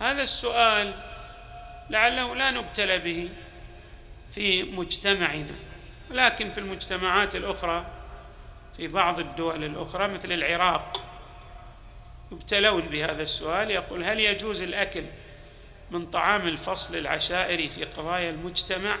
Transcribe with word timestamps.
هذا 0.00 0.22
السؤال 0.22 0.94
لعله 1.90 2.34
لا 2.34 2.50
نبتلى 2.50 2.98
به 2.98 3.28
في 4.30 4.62
مجتمعنا 4.62 5.54
ولكن 6.10 6.50
في 6.50 6.58
المجتمعات 6.58 7.36
الأخرى 7.36 7.86
في 8.76 8.88
بعض 8.88 9.18
الدول 9.18 9.64
الأخرى 9.64 10.08
مثل 10.08 10.32
العراق 10.32 11.04
يبتلون 12.32 12.82
بهذا 12.82 13.22
السؤال 13.22 13.70
يقول 13.70 14.04
هل 14.04 14.20
يجوز 14.20 14.62
الأكل 14.62 15.04
من 15.90 16.06
طعام 16.06 16.48
الفصل 16.48 16.96
العشائري 16.96 17.68
في 17.68 17.84
قضايا 17.84 18.30
المجتمع؟ 18.30 18.96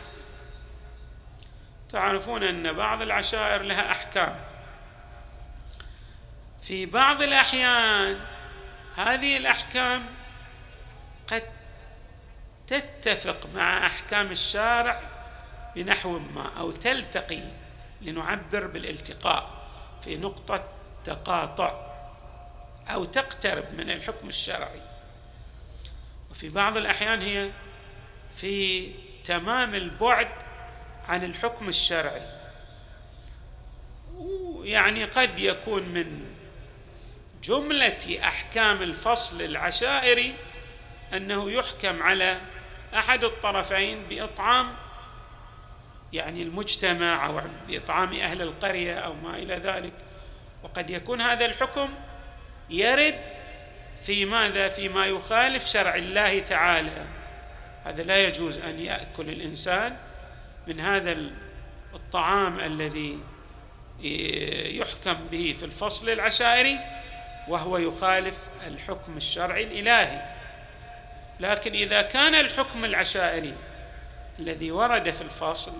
تعرفون 1.92 2.42
أن 2.42 2.72
بعض 2.72 3.02
العشائر 3.02 3.62
لها 3.62 3.92
أحكام. 3.92 4.40
في 6.62 6.86
بعض 6.86 7.22
الأحيان 7.22 8.20
هذه 8.96 9.36
الأحكام 9.36 10.06
قد 11.26 11.42
تتفق 12.66 13.46
مع 13.54 13.86
أحكام 13.86 14.30
الشارع 14.30 15.00
بنحو 15.76 16.18
ما 16.18 16.50
أو 16.58 16.70
تلتقي 16.70 17.42
لنعبر 18.02 18.66
بالالتقاء 18.66 19.50
في 20.04 20.16
نقطة 20.16 20.64
تقاطع 21.04 21.86
أو 22.88 23.04
تقترب 23.04 23.74
من 23.74 23.90
الحكم 23.90 24.28
الشرعي. 24.28 24.80
وفي 26.30 26.48
بعض 26.48 26.76
الأحيان 26.76 27.22
هي 27.22 27.50
في 28.36 28.92
تمام 29.24 29.74
البعد 29.74 30.28
عن 31.08 31.24
الحكم 31.24 31.68
الشرعي. 31.68 32.22
يعني 34.62 35.04
قد 35.04 35.38
يكون 35.38 35.82
من 35.82 36.36
جملة 37.42 38.18
أحكام 38.24 38.82
الفصل 38.82 39.42
العشائري 39.42 40.34
أنه 41.14 41.50
يحكم 41.50 42.02
على 42.02 42.40
أحد 42.94 43.24
الطرفين 43.24 44.02
بإطعام 44.10 44.74
يعني 46.12 46.42
المجتمع 46.42 47.26
أو 47.26 47.40
بإطعام 47.68 48.12
أهل 48.12 48.42
القرية 48.42 48.98
أو 48.98 49.14
ما 49.14 49.36
إلى 49.36 49.54
ذلك. 49.54 49.92
وقد 50.62 50.90
يكون 50.90 51.20
هذا 51.20 51.46
الحكم 51.46 51.88
يرد 52.70 53.20
في 54.02 54.24
ماذا؟ 54.24 54.68
فيما 54.68 55.06
يخالف 55.06 55.66
شرع 55.66 55.94
الله 55.94 56.40
تعالى. 56.40 57.06
هذا 57.84 58.02
لا 58.02 58.24
يجوز 58.24 58.58
أن 58.58 58.80
يأكل 58.80 59.28
الإنسان 59.28 59.96
من 60.66 60.80
هذا 60.80 61.16
الطعام 61.94 62.60
الذي 62.60 63.18
يحكم 64.78 65.14
به 65.14 65.54
في 65.58 65.64
الفصل 65.64 66.08
العشائري 66.08 66.78
وهو 67.48 67.78
يخالف 67.78 68.48
الحكم 68.66 69.16
الشرعي 69.16 69.64
الإلهي. 69.64 70.35
لكن 71.40 71.72
إذا 71.72 72.02
كان 72.02 72.34
الحكم 72.34 72.84
العشائري 72.84 73.54
الذي 74.38 74.70
ورد 74.70 75.10
في 75.10 75.22
الفصل 75.22 75.72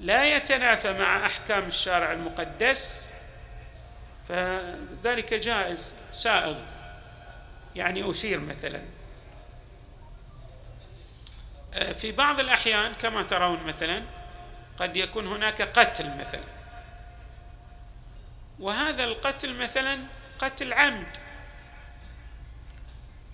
لا 0.00 0.36
يتنافى 0.36 0.92
مع 0.92 1.26
أحكام 1.26 1.66
الشارع 1.66 2.12
المقدس 2.12 3.10
فذلك 4.24 5.34
جائز 5.34 5.94
سائغ. 6.12 6.56
يعني 7.76 8.10
أثير 8.10 8.40
مثلا. 8.40 8.82
آه، 11.74 11.92
في 11.92 12.12
بعض 12.12 12.40
الأحيان 12.40 12.92
كما 12.92 13.22
ترون 13.22 13.62
مثلا 13.62 14.02
قد 14.78 14.96
يكون 14.96 15.26
هناك 15.26 15.62
قتل 15.62 16.16
مثلا. 16.16 16.44
وهذا 18.60 19.04
القتل 19.04 19.54
مثلا 19.54 19.98
قتل 20.38 20.72
عمد. 20.72 21.16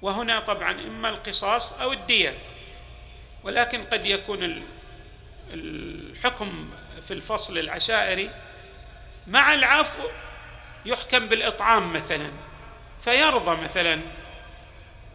وهنا 0.06 0.40
طبعا 0.40 0.70
إما 0.70 1.08
القصاص 1.08 1.72
أو 1.72 1.92
الدية. 1.92 2.38
ولكن 3.42 3.84
قد 3.84 4.04
يكون 4.04 4.62
الحكم 5.52 6.70
في 7.02 7.10
الفصل 7.10 7.58
العشائري 7.58 8.30
مع 9.26 9.54
العفو 9.54 10.02
يحكم 10.84 11.26
بالإطعام 11.26 11.92
مثلا 11.92 12.30
فيرضى 12.98 13.62
مثلا 13.62 14.00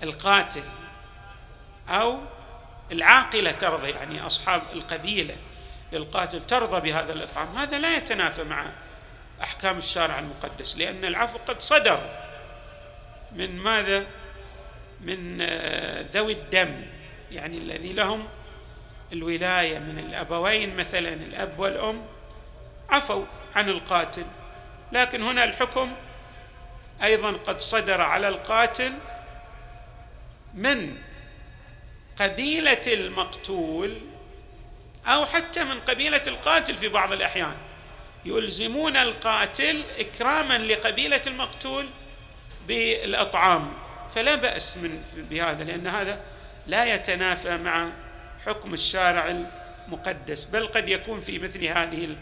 القاتل 0.04 0.64
أو 1.90 2.20
العاقلة 2.92 3.52
ترضى 3.52 3.90
يعني 3.90 4.26
أصحاب 4.26 4.62
القبيلة 4.74 5.38
للقاتل 5.92 6.44
ترضى 6.44 6.92
بهذا 6.92 7.14
الإطعام. 7.14 7.58
هذا 7.58 7.80
لا 7.80 7.98
يتنافى 7.98 8.44
مع 8.44 8.70
أحكام 9.44 9.78
الشارع 9.78 10.20
المقدس 10.20 10.78
لأن 10.78 11.06
العفو 11.06 11.38
قد 11.48 11.62
صدر 11.62 12.02
من 13.32 13.58
ماذا؟ 13.58 14.06
من 15.02 15.38
آه، 15.42 16.06
ذوي 16.14 16.34
الدم 16.34 16.82
يعني 17.32 17.58
الذي 17.58 17.94
لهم 17.94 18.28
الولاية 19.14 19.80
من 19.80 20.00
الأبوين 20.00 20.76
مثلا 20.76 21.14
الأب 21.14 21.60
والأم 21.60 22.06
عفوا 22.90 23.26
عن 23.56 23.70
القاتل. 23.70 24.26
لكن 24.92 25.22
هنا 25.22 25.44
الحكم 25.44 25.92
أيضا 27.04 27.32
قد 27.32 27.62
صدر 27.62 28.02
على 28.02 28.28
القاتل 28.28 28.94
من 30.54 30.98
قبيلة 32.20 32.82
المقتول 32.88 33.98
أو 35.08 35.26
حتى 35.26 35.64
من 35.64 35.80
قبيلة 35.80 36.24
القاتل 36.28 36.78
في 36.78 36.90
بعض 36.90 37.12
الأحيان. 37.12 37.56
يلزمون 38.26 38.98
القاتل 38.98 39.84
اكراما 40.00 40.58
لقبيلة 40.58 41.22
المقتول 41.28 41.90
بالأطعام. 42.68 43.74
فلا 44.16 44.36
بأس 44.36 44.78
من 44.78 45.04
بهذا 45.30 45.64
لأن 45.64 45.88
هذا 45.88 46.20
لا 46.68 46.86
يتنافى 46.86 47.58
مع 47.58 47.90
حكم 48.46 48.74
الشارع 48.74 49.46
المقدس 49.88 50.46
بل 50.46 50.68
قد 50.68 50.90
يكون 50.90 51.22
في 51.22 51.40
مثل 51.40 51.66
هذه 51.66 52.16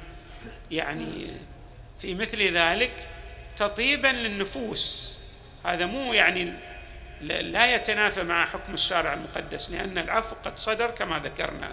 يعني 0.71 1.27
في 1.99 2.15
مثل 2.15 2.57
ذلك 2.57 3.09
تطيبا 3.57 4.07
للنفوس. 4.07 5.19
هذا 5.65 5.85
مو 5.85 6.13
يعني 6.13 6.53
لا 7.21 7.75
يتنافى 7.75 8.23
مع 8.23 8.45
حكم 8.45 8.73
الشارع 8.73 9.13
المقدس 9.13 9.69
لأن 9.69 9.97
العفو 9.97 10.35
قد 10.45 10.57
صدر 10.57 10.91
كما 10.91 11.19
ذكرنا. 11.19 11.69